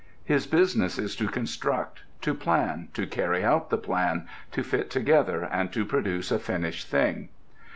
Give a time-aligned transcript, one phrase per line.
[0.23, 5.43] His business is to construct: to plan: to carry out the plan: to fit together,
[5.45, 7.29] and to produce a finished thing.